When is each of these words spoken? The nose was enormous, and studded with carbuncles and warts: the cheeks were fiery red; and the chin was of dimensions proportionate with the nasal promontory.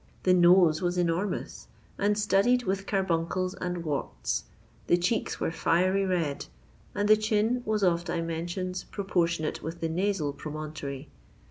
The 0.23 0.33
nose 0.33 0.81
was 0.81 0.97
enormous, 0.97 1.67
and 1.99 2.17
studded 2.17 2.63
with 2.63 2.87
carbuncles 2.87 3.53
and 3.53 3.83
warts: 3.85 4.45
the 4.87 4.97
cheeks 4.97 5.39
were 5.39 5.51
fiery 5.51 6.07
red; 6.07 6.47
and 6.95 7.07
the 7.07 7.15
chin 7.15 7.61
was 7.67 7.83
of 7.83 8.05
dimensions 8.05 8.83
proportionate 8.85 9.61
with 9.61 9.79
the 9.79 9.89
nasal 9.89 10.33
promontory. 10.33 11.09